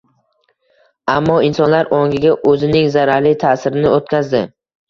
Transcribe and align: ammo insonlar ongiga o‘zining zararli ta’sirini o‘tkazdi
ammo 1.15 1.35
insonlar 1.49 1.91
ongiga 1.99 2.33
o‘zining 2.53 2.91
zararli 2.97 3.37
ta’sirini 3.45 3.93
o‘tkazdi 3.99 4.43